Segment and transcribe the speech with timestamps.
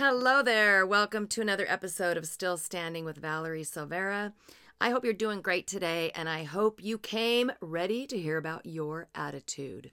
[0.00, 0.86] Hello there.
[0.86, 4.32] Welcome to another episode of Still Standing with Valerie Silveira.
[4.80, 8.64] I hope you're doing great today, and I hope you came ready to hear about
[8.64, 9.90] your attitude.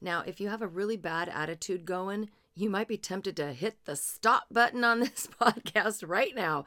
[0.00, 3.84] Now, if you have a really bad attitude going, you might be tempted to hit
[3.84, 6.64] the stop button on this podcast right now.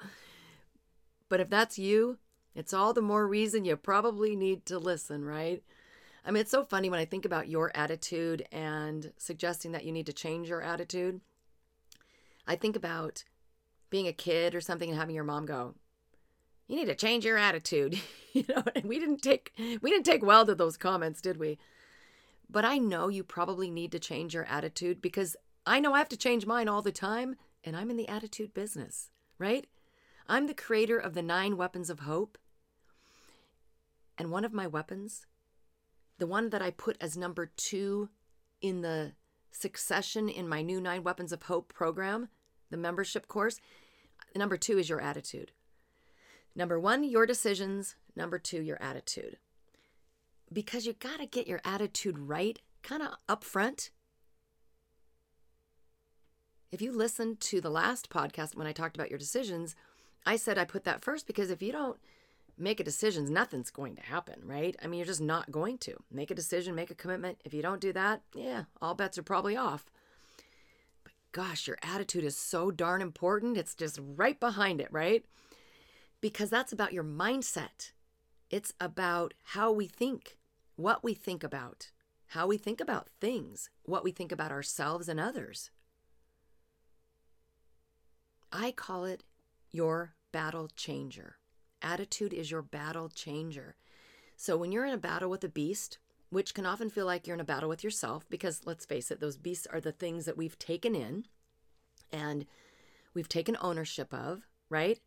[1.30, 2.18] But if that's you,
[2.56, 5.64] it's all the more reason you probably need to listen, right?
[6.26, 9.94] I mean, it's so funny when I think about your attitude and suggesting that you
[9.94, 11.22] need to change your attitude.
[12.48, 13.24] I think about
[13.90, 15.76] being a kid or something and having your mom go,
[16.68, 18.00] "You need to change your attitude."
[18.34, 21.58] you know, and we didn't take we didn't take well to those comments, did we?
[22.50, 25.36] But I know you probably need to change your attitude because
[25.66, 28.54] I know I have to change mine all the time, and I'm in the attitude
[28.54, 29.10] business,
[29.40, 29.66] right?
[30.28, 32.38] I'm the creator of the nine weapons of hope.
[34.18, 35.26] And one of my weapons,
[36.20, 38.10] the one that I put as number two
[38.62, 39.14] in the
[39.56, 42.30] succession in my new Nine Weapons of Hope program,
[42.70, 43.60] the membership course,
[44.36, 45.52] number two is your attitude.
[46.56, 47.96] Number one, your decisions.
[48.16, 49.38] Number two, your attitude.
[50.52, 53.90] Because you got to get your attitude right kind of up front
[56.76, 59.78] if you listened to the last podcast when I talked about your decisions,
[60.26, 61.98] I said I put that first because if you don't
[62.58, 64.76] make a decision, nothing's going to happen, right?
[64.82, 65.96] I mean, you're just not going to.
[66.12, 67.40] Make a decision, make a commitment.
[67.44, 69.86] If you don't do that, yeah, all bets are probably off.
[71.04, 73.58] But gosh, your attitude is so darn important.
[73.58, 75.26] It's just right behind it, right?
[76.22, 77.92] Because that's about your mindset.
[78.50, 80.38] It's about how we think,
[80.76, 81.92] what we think about,
[82.28, 85.72] how we think about things, what we think about ourselves and others.
[88.52, 89.24] I call it
[89.72, 91.36] your battle changer.
[91.86, 93.76] Attitude is your battle changer.
[94.36, 96.00] So when you're in a battle with a beast,
[96.32, 99.20] which can often feel like you're in a battle with yourself, because let's face it,
[99.20, 101.26] those beasts are the things that we've taken in
[102.12, 102.48] and
[103.14, 105.00] we've taken ownership of, right?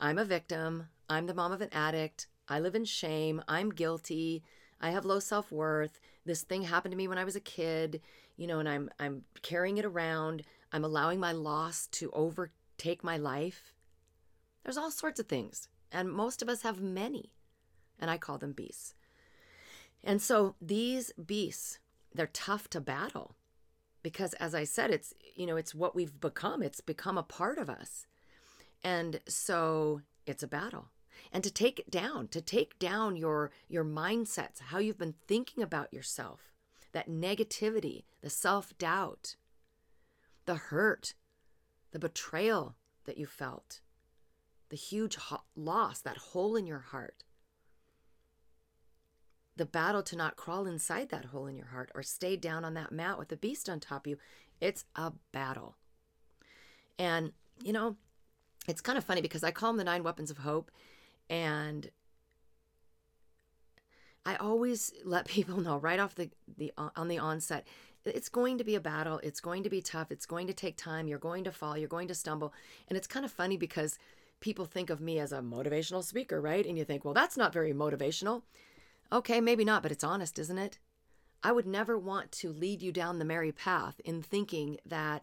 [0.00, 0.88] I'm a victim.
[1.08, 2.26] I'm the mom of an addict.
[2.48, 3.40] I live in shame.
[3.46, 4.42] I'm guilty.
[4.80, 6.00] I have low self-worth.
[6.26, 8.00] This thing happened to me when I was a kid,
[8.36, 10.42] you know, and I'm I'm carrying it around.
[10.72, 13.74] I'm allowing my loss to overtake my life.
[14.62, 17.32] There's all sorts of things, and most of us have many,
[17.98, 18.94] and I call them beasts.
[20.04, 21.78] And so these beasts,
[22.14, 23.34] they're tough to battle
[24.02, 26.62] because as I said, it's you know, it's what we've become.
[26.62, 28.06] It's become a part of us.
[28.82, 30.88] And so it's a battle.
[31.32, 35.62] And to take it down, to take down your your mindsets, how you've been thinking
[35.62, 36.54] about yourself,
[36.92, 39.36] that negativity, the self-doubt,
[40.46, 41.14] the hurt,
[41.90, 43.80] the betrayal that you felt,
[44.70, 47.24] the huge ho- loss, that hole in your heart,
[49.56, 52.74] the battle to not crawl inside that hole in your heart or stay down on
[52.74, 54.18] that mat with the beast on top of you.
[54.60, 55.76] It's a battle.
[56.98, 57.96] And, you know,
[58.68, 60.70] it's kind of funny because I call them the nine weapons of hope.
[61.28, 61.90] And
[64.24, 67.66] I always let people know right off the, the on the onset
[68.04, 69.20] it's going to be a battle.
[69.22, 70.10] It's going to be tough.
[70.10, 71.08] It's going to take time.
[71.08, 71.76] You're going to fall.
[71.76, 72.52] You're going to stumble.
[72.88, 73.98] And it's kind of funny because
[74.40, 76.64] people think of me as a motivational speaker, right?
[76.64, 78.42] And you think, well, that's not very motivational.
[79.10, 80.78] Okay, maybe not, but it's honest, isn't it?
[81.42, 85.22] I would never want to lead you down the merry path in thinking that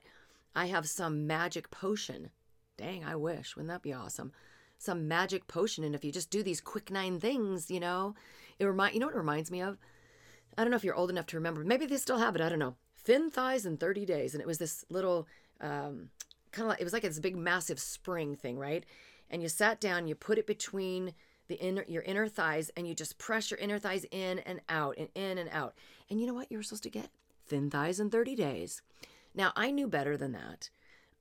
[0.56, 2.32] I have some magic potion.
[2.78, 3.56] Dang, I wish.
[3.56, 4.32] Wouldn't that be awesome?
[4.78, 5.84] Some magic potion.
[5.84, 8.16] And if you just do these quick nine things, you know,
[8.60, 9.78] it remind you know what it reminds me of?
[10.58, 11.64] I don't know if you're old enough to remember.
[11.64, 12.42] Maybe they still have it.
[12.42, 12.76] I don't know.
[12.96, 15.28] Thin thighs in 30 days, and it was this little
[15.62, 16.10] um,
[16.56, 18.86] kind of like it was like this big massive spring thing, right?
[19.30, 21.14] And you sat down, you put it between
[21.48, 24.96] the inner your inner thighs, and you just press your inner thighs in and out
[24.98, 25.76] and in and out.
[26.10, 26.52] And you know what?
[26.52, 27.10] You were supposed to get
[27.46, 28.82] thin thighs in 30 days.
[29.34, 30.70] Now I knew better than that.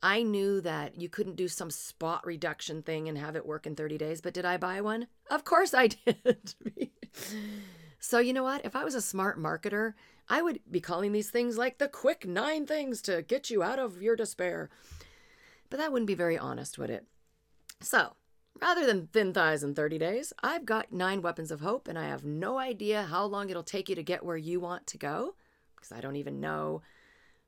[0.02, 3.74] I knew that you couldn't do some spot reduction thing and have it work in
[3.74, 5.06] 30 days, but did I buy one?
[5.30, 6.54] Of course I did.
[7.98, 8.66] So, you know what?
[8.66, 9.94] If I was a smart marketer,
[10.28, 13.78] I would be calling these things like the quick nine things to get you out
[13.78, 14.68] of your despair.
[15.74, 17.04] But that wouldn't be very honest, would it?
[17.80, 18.12] So,
[18.62, 22.06] rather than thin thighs in 30 days, I've got nine weapons of hope, and I
[22.06, 25.34] have no idea how long it'll take you to get where you want to go
[25.74, 26.82] because I don't even know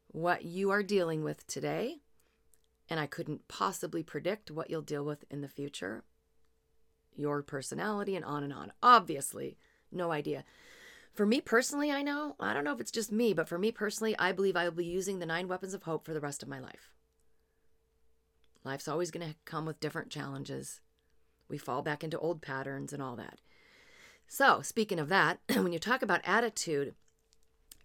[0.08, 2.00] what you are dealing with today.
[2.90, 6.02] And I couldn't possibly predict what you'll deal with in the future,
[7.14, 8.72] your personality, and on and on.
[8.82, 9.56] Obviously,
[9.92, 10.42] no idea.
[11.14, 13.70] For me personally, I know, I don't know if it's just me, but for me
[13.70, 16.42] personally, I believe I will be using the nine weapons of hope for the rest
[16.42, 16.90] of my life.
[18.66, 20.80] Life's always going to come with different challenges.
[21.48, 23.40] We fall back into old patterns and all that.
[24.26, 26.96] So, speaking of that, when you talk about attitude,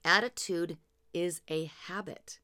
[0.04, 0.80] attitude
[1.14, 2.40] is a habit.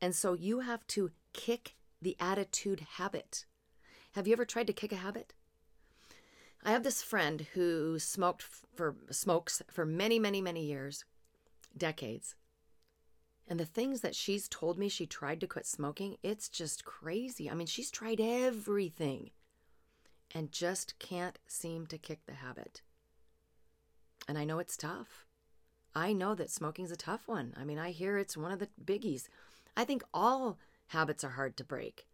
[0.00, 3.44] And so you have to kick the attitude habit.
[4.12, 5.34] Have you ever tried to kick a habit?
[6.64, 8.42] I have this friend who smoked
[8.74, 11.04] for smokes for many, many, many years,
[11.76, 12.36] decades.
[13.48, 17.50] And the things that she's told me she tried to quit smoking, it's just crazy.
[17.50, 19.30] I mean, she's tried everything
[20.34, 22.82] and just can't seem to kick the habit.
[24.28, 25.24] And I know it's tough.
[25.94, 27.54] I know that smoking's a tough one.
[27.58, 29.28] I mean, I hear it's one of the biggies.
[29.74, 30.58] I think all
[30.88, 32.06] habits are hard to break.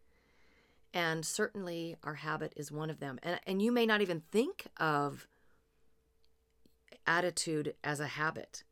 [0.93, 3.19] And certainly our habit is one of them.
[3.21, 5.27] And, and you may not even think of
[7.05, 8.63] attitude as a habit,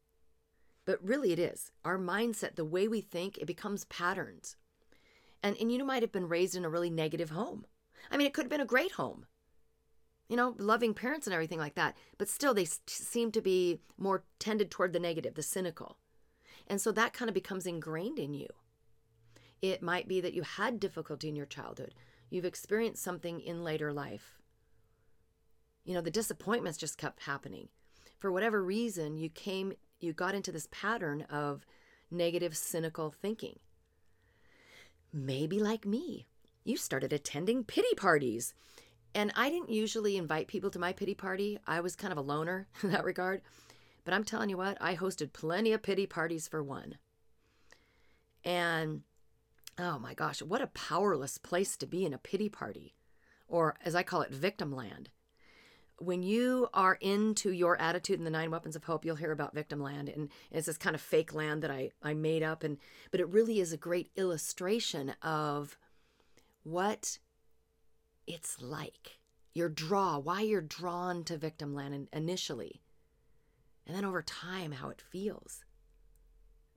[0.85, 1.71] but really it is.
[1.85, 4.56] Our mindset, the way we think, it becomes patterns.
[5.41, 7.65] And, and you might have been raised in a really negative home.
[8.12, 9.25] I mean, it could have been a great home,
[10.27, 14.24] you know, loving parents and everything like that, but still they seem to be more
[14.39, 15.97] tended toward the negative, the cynical.
[16.68, 18.47] And so that kind of becomes ingrained in you.
[19.62, 21.94] It might be that you had difficulty in your childhood
[22.33, 24.39] You've experienced something in later life.
[25.85, 27.68] You know, the disappointments just kept happening.
[28.18, 29.74] For whatever reason, you came,
[30.04, 31.66] you got into this pattern of
[32.12, 33.60] negative, cynical thinking.
[35.12, 36.28] Maybe like me,
[36.64, 38.54] you started attending pity parties.
[39.16, 41.60] And I didn't usually invite people to my pity party.
[41.68, 43.42] I was kind of a loner in that regard.
[44.06, 46.98] But I'm telling you what, I hosted plenty of pity parties for one.
[48.44, 49.04] And
[49.78, 52.94] Oh my gosh, what a powerless place to be in a pity party,
[53.48, 55.10] or as I call it, victim land.
[56.00, 59.54] When you are into your attitude in the nine weapons of hope, you'll hear about
[59.54, 62.78] victim land, and it's this kind of fake land that I, I made up, and
[63.12, 65.78] but it really is a great illustration of
[66.63, 67.19] what
[68.25, 69.19] it's like.
[69.54, 72.81] Your draw, why you're drawn to victim land initially,
[73.86, 75.63] and then over time, how it feels,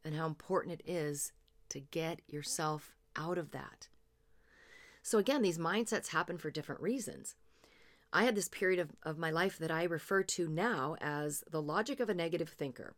[0.04, 1.32] and how important it is
[1.70, 3.88] to get yourself out of that.
[5.02, 7.34] So, again, these mindsets happen for different reasons.
[8.16, 11.60] I had this period of, of my life that I refer to now as the
[11.60, 12.94] logic of a negative thinker.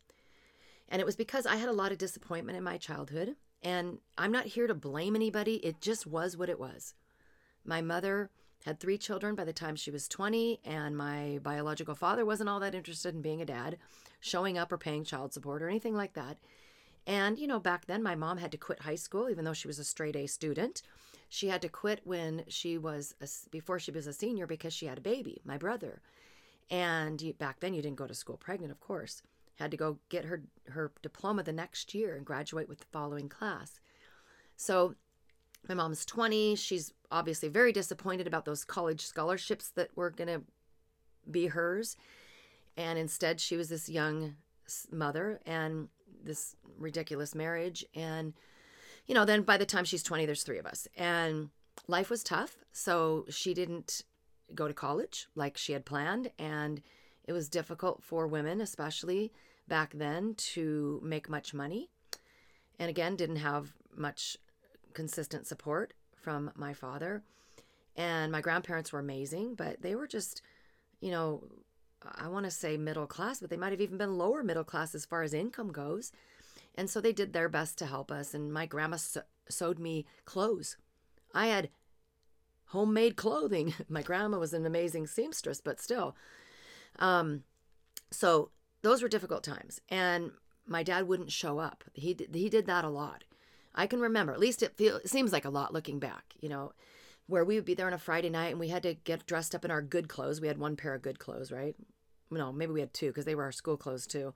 [0.88, 3.34] And it was because I had a lot of disappointment in my childhood.
[3.60, 6.94] And I'm not here to blame anybody, it just was what it was.
[7.64, 8.30] My mother
[8.64, 12.60] had three children by the time she was 20, and my biological father wasn't all
[12.60, 13.76] that interested in being a dad,
[14.20, 16.36] showing up or paying child support or anything like that.
[17.08, 19.66] And, you know, back then my mom had to quit high school, even though she
[19.66, 20.82] was a straight A student.
[21.28, 24.86] She had to quit when she was, a, before she was a senior because she
[24.86, 26.00] had a baby, my brother.
[26.70, 29.22] And you, back then you didn't go to school pregnant, of course.
[29.56, 33.28] Had to go get her, her diploma the next year and graduate with the following
[33.28, 33.80] class.
[34.56, 34.94] So
[35.68, 36.56] my mom's 20.
[36.56, 40.42] She's obviously very disappointed about those college scholarships that were going to
[41.30, 41.96] be hers.
[42.76, 44.36] And instead, she was this young
[44.92, 45.88] mother and
[46.22, 47.84] this ridiculous marriage.
[47.94, 48.34] And,
[49.08, 50.86] you know, then by the time she's 20, there's three of us.
[50.96, 51.48] And
[51.88, 52.56] life was tough.
[52.72, 54.02] So she didn't
[54.54, 56.30] go to college like she had planned.
[56.38, 56.82] And
[57.24, 59.32] it was difficult for women, especially
[59.66, 61.88] back then, to make much money.
[62.78, 64.36] And again, didn't have much
[64.92, 67.22] consistent support from my father.
[67.96, 70.42] And my grandparents were amazing, but they were just,
[71.00, 71.42] you know,
[72.16, 74.94] I want to say middle class, but they might have even been lower middle class
[74.94, 76.12] as far as income goes.
[76.78, 78.34] And so they did their best to help us.
[78.34, 78.98] And my grandma
[79.48, 80.76] sewed me clothes.
[81.34, 81.70] I had
[82.66, 83.74] homemade clothing.
[83.88, 86.14] my grandma was an amazing seamstress, but still.
[87.00, 87.42] Um,
[88.12, 89.80] so those were difficult times.
[89.88, 90.30] And
[90.68, 91.82] my dad wouldn't show up.
[91.94, 93.24] He did, he did that a lot.
[93.74, 96.48] I can remember, at least it, feel, it seems like a lot looking back, you
[96.48, 96.72] know,
[97.26, 99.52] where we would be there on a Friday night and we had to get dressed
[99.52, 100.40] up in our good clothes.
[100.40, 101.74] We had one pair of good clothes, right?
[102.30, 104.32] No, maybe we had two because they were our school clothes too.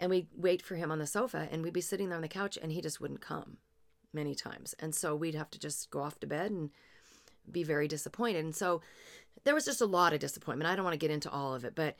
[0.00, 2.28] And we'd wait for him on the sofa and we'd be sitting there on the
[2.28, 3.56] couch and he just wouldn't come
[4.12, 4.74] many times.
[4.78, 6.70] And so we'd have to just go off to bed and
[7.50, 8.44] be very disappointed.
[8.44, 8.80] And so
[9.44, 10.70] there was just a lot of disappointment.
[10.70, 11.96] I don't want to get into all of it, but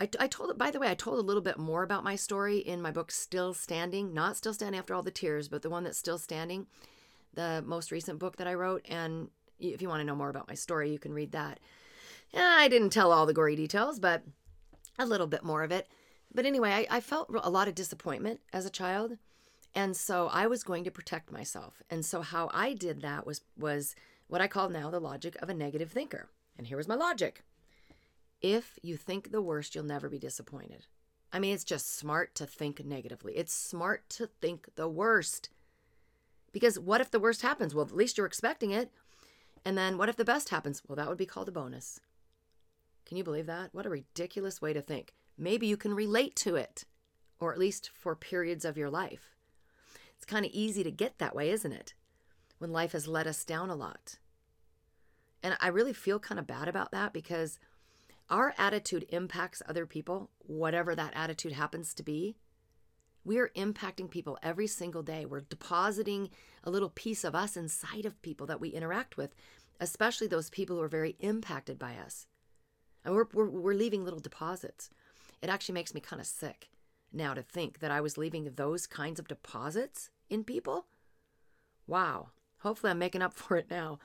[0.00, 2.58] I, I told, by the way, I told a little bit more about my story
[2.58, 5.84] in my book, Still Standing, not Still Standing After All the Tears, but the one
[5.84, 6.66] that's still standing
[7.34, 8.84] the most recent book that I wrote.
[8.88, 9.28] And
[9.58, 11.60] if you want to know more about my story, you can read that.
[12.36, 14.22] I didn't tell all the gory details, but
[14.98, 15.88] a little bit more of it.
[16.34, 19.18] But anyway, I, I felt a lot of disappointment as a child.
[19.74, 21.82] And so I was going to protect myself.
[21.90, 23.94] And so how I did that was was
[24.28, 26.28] what I call now the logic of a negative thinker.
[26.56, 27.42] And here was my logic.
[28.40, 30.86] If you think the worst, you'll never be disappointed.
[31.32, 33.36] I mean, it's just smart to think negatively.
[33.36, 35.50] It's smart to think the worst.
[36.52, 37.74] Because what if the worst happens?
[37.74, 38.92] Well, at least you're expecting it.
[39.64, 40.82] And then what if the best happens?
[40.86, 41.98] Well, that would be called a bonus.
[43.06, 43.70] Can you believe that?
[43.72, 45.14] What a ridiculous way to think.
[45.36, 46.84] Maybe you can relate to it,
[47.40, 49.34] or at least for periods of your life.
[50.16, 51.94] It's kind of easy to get that way, isn't it?
[52.58, 54.18] when life has let us down a lot.
[55.42, 57.58] And I really feel kind of bad about that because
[58.30, 62.36] our attitude impacts other people, whatever that attitude happens to be.
[63.22, 65.26] We are impacting people every single day.
[65.26, 66.30] We're depositing
[66.62, 69.34] a little piece of us inside of people that we interact with,
[69.80, 72.26] especially those people who are very impacted by us.
[73.04, 74.88] And we're, we're, we're leaving little deposits.
[75.44, 76.70] It actually makes me kind of sick
[77.12, 80.86] now to think that I was leaving those kinds of deposits in people.
[81.86, 82.30] Wow.
[82.60, 83.98] Hopefully, I'm making up for it now.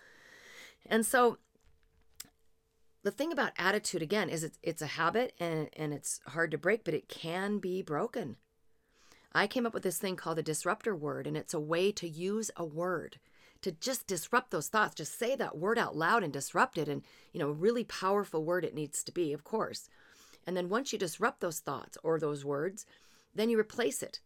[0.86, 1.38] And so,
[3.04, 6.58] the thing about attitude again is it's, it's a habit and, and it's hard to
[6.58, 8.36] break, but it can be broken.
[9.32, 12.10] I came up with this thing called a disruptor word, and it's a way to
[12.10, 13.18] use a word
[13.62, 14.96] to just disrupt those thoughts.
[14.96, 16.90] Just say that word out loud and disrupt it.
[16.90, 19.88] And, you know, a really powerful word it needs to be, of course.
[20.46, 22.86] And then once you disrupt those thoughts or those words,
[23.36, 24.20] then you replace it.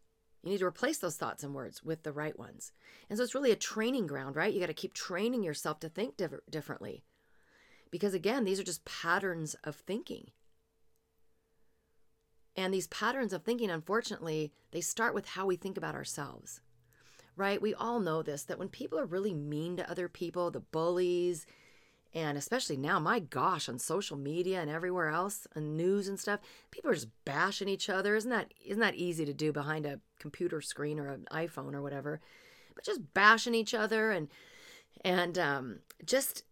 [0.44, 2.72] You need to replace those thoughts and words with the right ones.
[3.10, 4.54] And so it's really a training ground, right?
[4.54, 7.04] You got to keep training yourself to think diff- differently.
[7.92, 10.32] Because again, these are just patterns of thinking.
[12.56, 16.62] And these patterns of thinking, unfortunately, they start with how we think about ourselves,
[17.36, 17.62] right?
[17.62, 21.46] We all know this that when people are really mean to other people, the bullies,
[22.14, 26.40] and especially now, my gosh, on social media and everywhere else, and news and stuff,
[26.70, 28.16] people are just bashing each other.
[28.16, 31.82] Isn't that isn't that easy to do behind a computer screen or an iPhone or
[31.82, 32.22] whatever?
[32.76, 34.30] But just bashing each other and
[35.04, 36.44] and um, just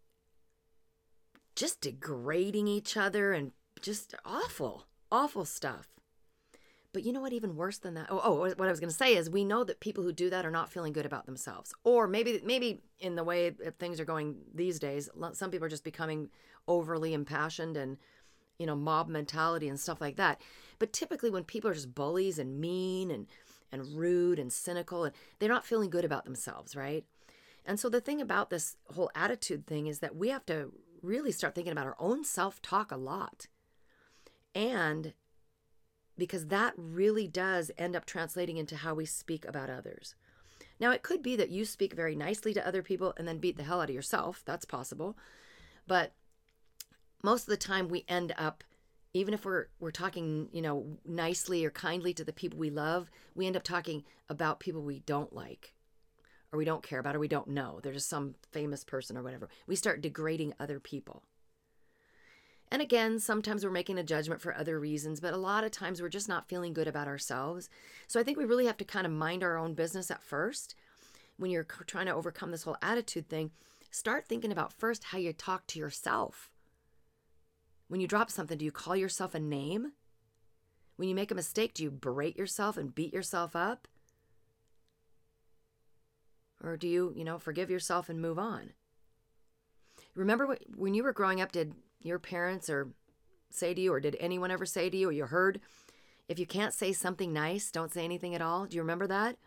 [1.56, 3.51] just degrading each other and
[3.82, 5.88] just awful, awful stuff.
[6.93, 7.33] But you know what?
[7.33, 8.07] Even worse than that.
[8.10, 10.29] Oh, oh what I was going to say is we know that people who do
[10.29, 14.05] that are not feeling good about themselves, or maybe maybe in the way things are
[14.05, 16.29] going these days, some people are just becoming
[16.67, 17.98] overly impassioned and
[18.60, 20.41] you know mob mentality and stuff like that.
[20.79, 23.27] But typically, when people are just bullies and mean and
[23.71, 27.05] and rude and cynical, and they're not feeling good about themselves, right?
[27.65, 31.31] And so the thing about this whole attitude thing is that we have to really
[31.31, 33.48] start thinking about our own self talk a lot.
[34.53, 35.13] And
[36.22, 40.13] because that really does end up translating into how we speak about others.
[40.80, 43.58] Now, it could be that you speak very nicely to other people and then beat
[43.58, 44.44] the hell out of yourself.
[44.46, 45.18] That's possible.
[45.88, 46.13] But
[47.24, 48.63] most of the time, we end up,
[49.16, 53.10] even if we're, we're talking, you know, nicely or kindly to the people we love,
[53.34, 55.74] we end up talking about people we don't like
[56.54, 57.80] or we don't care about or we don't know.
[57.82, 59.50] They're just some famous person or whatever.
[59.66, 61.24] We start degrading other people.
[62.72, 66.01] And again, sometimes we're making a judgment for other reasons, but a lot of times
[66.01, 67.70] we're just not feeling good about ourselves.
[68.08, 70.74] So I think we really have to kind of mind our own business at first.
[71.36, 73.51] When you're trying to overcome this whole attitude thing,
[73.90, 76.50] start thinking about first how you talk to yourself.
[77.90, 79.92] When you drop something, do you call yourself a name?
[80.96, 83.90] When you make a mistake, do you berate yourself and beat yourself up?
[86.63, 88.72] Or do you, you know, forgive yourself and move on?
[90.16, 91.74] Remember when you were growing up, did
[92.05, 92.89] your parents or
[93.50, 95.60] say to you, or did anyone ever say to you, or you heard,
[96.27, 98.65] if you can't say something nice, don't say anything at all?
[98.65, 99.38] Do you remember that?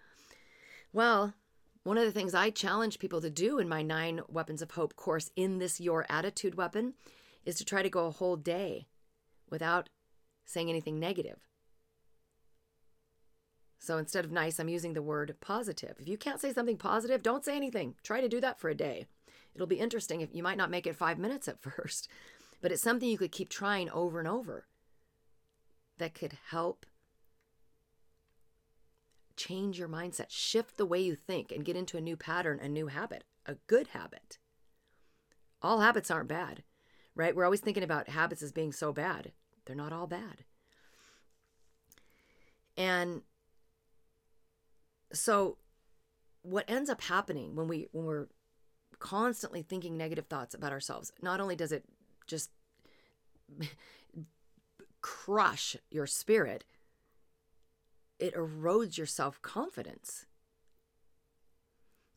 [0.92, 1.34] Well,
[1.82, 4.96] one of the things I challenge people to do in my nine weapons of hope
[4.96, 6.94] course in this Your Attitude weapon
[7.44, 8.86] is to try to go a whole day
[9.50, 9.88] without
[10.46, 11.38] saying anything negative.
[13.78, 15.96] So instead of nice, I'm using the word positive.
[16.00, 17.96] If you can't say something positive, don't say anything.
[18.02, 19.06] Try to do that for a day.
[19.54, 22.08] It'll be interesting if you might not make it five minutes at first,
[22.64, 24.64] but it's something you could keep trying over and over
[25.98, 26.86] that could help
[29.36, 32.68] change your mindset, shift the way you think, and get into a new pattern, a
[32.70, 34.38] new habit, a good habit.
[35.60, 36.62] All habits aren't bad,
[37.14, 37.36] right?
[37.36, 39.32] We're always thinking about habits as being so bad.
[39.66, 40.44] They're not all bad.
[42.78, 43.20] And
[45.12, 45.58] so
[46.40, 48.28] what ends up happening when we when we're
[49.00, 51.84] constantly thinking negative thoughts about ourselves, not only does it
[52.26, 52.50] just
[55.00, 56.64] crush your spirit,
[58.18, 60.26] it erodes your self confidence.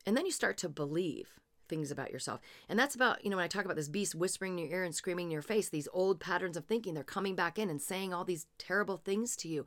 [0.05, 1.37] And then you start to believe
[1.67, 2.39] things about yourself.
[2.69, 4.83] And that's about, you know, when I talk about this beast whispering in your ear
[4.85, 7.81] and screaming in your face, these old patterns of thinking, they're coming back in and
[7.81, 9.65] saying all these terrible things to you.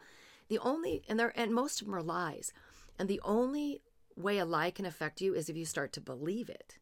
[0.49, 2.53] The only, and they're, and most of them are lies.
[2.99, 3.83] And the only
[4.17, 6.79] way a lie can affect you is if you start to believe it.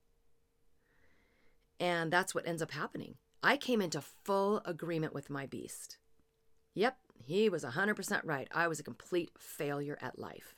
[1.80, 3.16] And that's what ends up happening.
[3.42, 5.98] I came into full agreement with my beast.
[6.74, 8.48] Yep, he was 100% right.
[8.52, 10.54] I was a complete failure at life.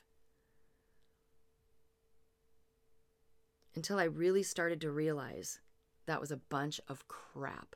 [3.75, 5.59] Until I really started to realize
[6.05, 7.75] that was a bunch of crap.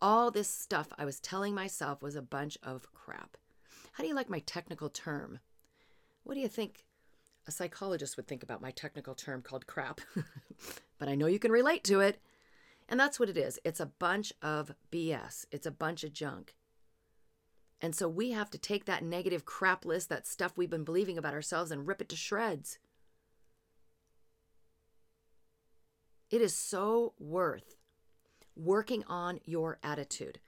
[0.00, 3.36] All this stuff I was telling myself was a bunch of crap.
[3.92, 5.40] How do you like my technical term?
[6.22, 6.84] What do you think
[7.46, 10.00] a psychologist would think about my technical term called crap.
[10.98, 12.20] but I know you can relate to it.
[12.88, 16.54] And that's what it is it's a bunch of BS, it's a bunch of junk.
[17.80, 21.18] And so we have to take that negative crap list, that stuff we've been believing
[21.18, 22.78] about ourselves, and rip it to shreds.
[26.30, 27.76] It is so worth
[28.56, 30.40] working on your attitude.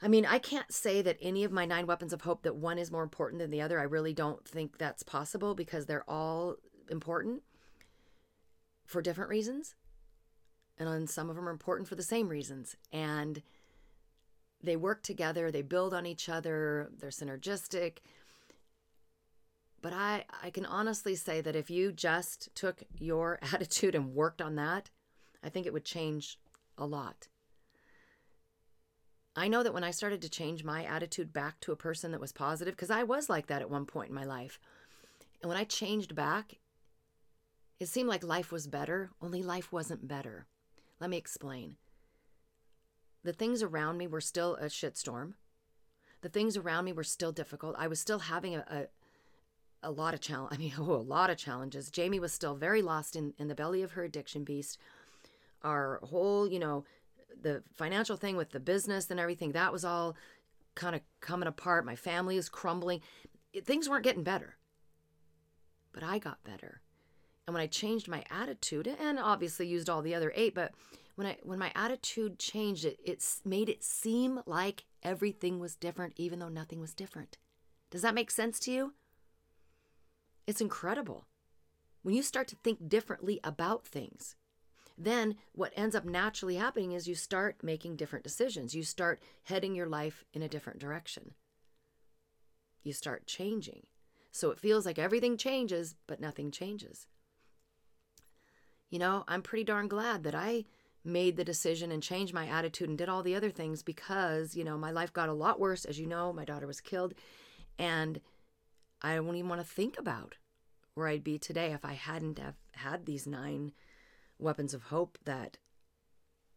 [0.00, 2.78] I mean, I can't say that any of my nine weapons of hope that one
[2.78, 3.80] is more important than the other.
[3.80, 6.56] I really don't think that's possible because they're all
[6.90, 7.42] important
[8.84, 9.74] for different reasons.
[10.78, 12.76] And some of them are important for the same reasons.
[12.92, 13.42] And
[14.62, 17.98] they work together, they build on each other, they're synergistic.
[19.80, 24.42] But I, I can honestly say that if you just took your attitude and worked
[24.42, 24.90] on that,
[25.42, 26.38] I think it would change
[26.76, 27.28] a lot.
[29.36, 32.20] I know that when I started to change my attitude back to a person that
[32.20, 34.58] was positive, because I was like that at one point in my life,
[35.40, 36.58] and when I changed back,
[37.78, 40.46] it seemed like life was better, only life wasn't better.
[41.00, 41.76] Let me explain.
[43.24, 45.34] The things around me were still a shitstorm.
[46.22, 47.76] The things around me were still difficult.
[47.78, 50.52] I was still having a, a, a lot of challenge.
[50.54, 51.90] I mean, oh, a lot of challenges.
[51.90, 54.78] Jamie was still very lost in, in the belly of her addiction beast.
[55.62, 56.84] Our whole, you know,
[57.40, 60.16] the financial thing with the business and everything, that was all
[60.74, 61.84] kind of coming apart.
[61.84, 63.00] My family is crumbling.
[63.52, 64.56] It, things weren't getting better.
[65.92, 66.80] But I got better.
[67.48, 70.72] And when I changed my attitude, and obviously used all the other eight, but
[71.14, 76.12] when I when my attitude changed, it it made it seem like everything was different,
[76.16, 77.38] even though nothing was different.
[77.90, 78.92] Does that make sense to you?
[80.46, 81.24] It's incredible.
[82.02, 84.36] When you start to think differently about things,
[84.98, 88.74] then what ends up naturally happening is you start making different decisions.
[88.74, 91.32] You start heading your life in a different direction.
[92.82, 93.86] You start changing.
[94.32, 97.06] So it feels like everything changes, but nothing changes.
[98.90, 100.64] You know, I'm pretty darn glad that I
[101.04, 104.64] made the decision and changed my attitude and did all the other things because, you
[104.64, 105.84] know, my life got a lot worse.
[105.84, 107.14] As you know, my daughter was killed.
[107.78, 108.20] And
[109.02, 110.36] I don't even want to think about
[110.94, 113.72] where I'd be today if I hadn't have had these nine
[114.38, 115.58] weapons of hope that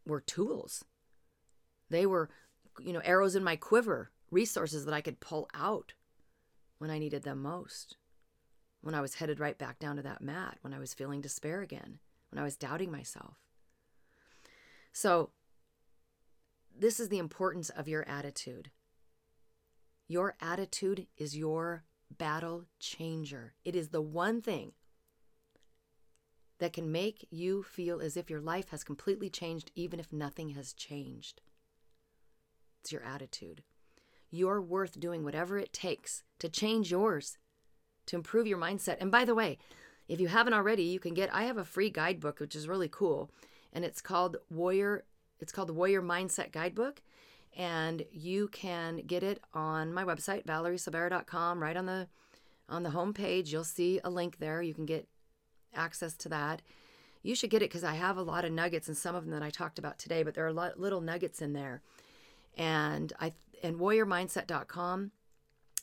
[0.06, 0.84] were tools.
[1.90, 2.30] They were,
[2.80, 5.92] you know, arrows in my quiver, resources that I could pull out
[6.78, 7.96] when I needed them most.
[8.80, 11.60] When I was headed right back down to that mat, when I was feeling despair
[11.60, 12.00] again,
[12.32, 13.36] when I was doubting myself.
[14.92, 15.30] So,
[16.76, 18.70] this is the importance of your attitude.
[20.08, 23.54] Your attitude is your battle changer.
[23.64, 24.72] It is the one thing
[26.58, 30.50] that can make you feel as if your life has completely changed, even if nothing
[30.50, 31.40] has changed.
[32.80, 33.62] It's your attitude.
[34.30, 37.36] You're worth doing whatever it takes to change yours,
[38.06, 38.96] to improve your mindset.
[39.00, 39.58] And by the way,
[40.12, 42.88] if you haven't already, you can get I have a free guidebook which is really
[42.88, 43.30] cool
[43.72, 45.04] and it's called Warrior
[45.40, 47.02] it's called the Warrior Mindset Guidebook
[47.56, 52.08] and you can get it on my website valeriesilveira.com right on the
[52.68, 55.08] on the home page you'll see a link there you can get
[55.74, 56.62] access to that.
[57.22, 59.32] You should get it because I have a lot of nuggets and some of them
[59.32, 61.82] that I talked about today, but there are a lot little nuggets in there.
[62.56, 65.12] And I and warriormindset.com,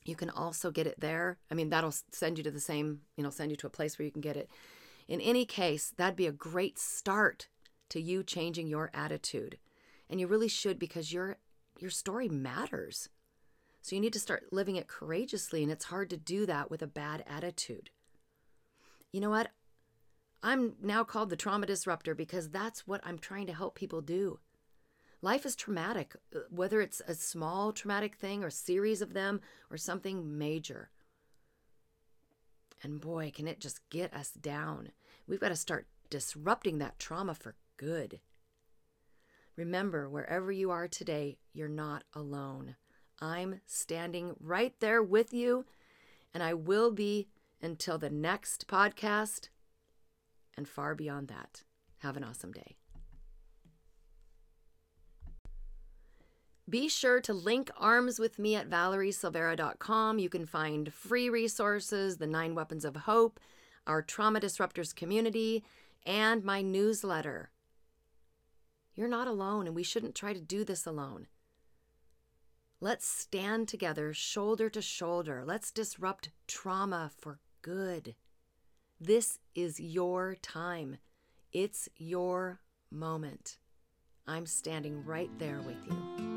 [0.06, 1.38] you can also get it there.
[1.52, 3.98] I mean, that'll send you to the same, you know, send you to a place
[3.98, 4.50] where you can get it.
[5.08, 7.48] In any case, that'd be a great start
[7.90, 9.58] to you changing your attitude.
[10.10, 11.38] And you really should because your
[11.80, 13.10] your story matters.
[13.82, 16.82] So you need to start living it courageously and it's hard to do that with
[16.82, 17.90] a bad attitude.
[19.12, 19.50] You know what?
[20.44, 24.40] I'm now called the trauma disruptor because that's what I'm trying to help people do.
[25.22, 29.78] Life is traumatic, uh, whether it's a small traumatic thing or series of them or
[29.78, 30.90] something major.
[32.82, 34.92] And boy, can it just get us down.
[35.28, 38.22] We've got to start disrupting that trauma for good.
[39.58, 42.76] Remember, wherever you are today, you're not alone.
[43.22, 45.66] I'm standing right there with you,
[46.34, 47.28] and I will be
[47.62, 49.50] until the next podcast
[50.56, 51.64] and far beyond that.
[51.98, 52.79] Have an awesome day.
[56.70, 60.20] Be sure to link arms with me at valeriesilveira.com.
[60.20, 63.40] You can find free resources, the nine weapons of hope,
[63.88, 65.64] our trauma disruptors community,
[66.06, 67.50] and my newsletter.
[68.94, 71.28] You're not alone, and we shouldn't try to do this alone.
[72.82, 75.44] Let's stand together, shoulder to shoulder.
[75.46, 78.16] Let's disrupt trauma for good.
[79.00, 80.98] This is your time.
[81.52, 82.60] It's your
[82.92, 83.58] moment.
[84.28, 86.29] I'm standing right there with you.